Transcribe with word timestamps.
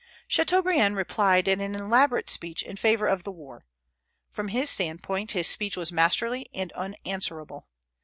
Chateaubriand 0.27 0.95
replied 0.95 1.47
in 1.47 1.61
an 1.61 1.75
elaborate 1.75 2.27
speech 2.27 2.63
in 2.63 2.75
favor 2.75 3.05
of 3.05 3.21
the 3.21 3.31
war. 3.31 3.61
From 4.31 4.47
his 4.47 4.71
standpoint, 4.71 5.33
his 5.33 5.45
speech 5.45 5.77
was 5.77 5.91
masterly 5.91 6.47
and 6.55 6.71
unanswerable. 6.73 7.67